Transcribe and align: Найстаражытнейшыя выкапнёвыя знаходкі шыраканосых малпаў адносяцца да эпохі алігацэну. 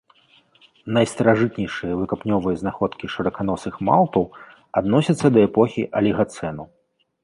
Найстаражытнейшыя 0.95 1.99
выкапнёвыя 2.01 2.55
знаходкі 2.63 3.05
шыраканосых 3.19 3.75
малпаў 3.93 4.23
адносяцца 4.85 5.27
да 5.39 5.49
эпохі 5.49 5.81
алігацэну. 6.01 6.63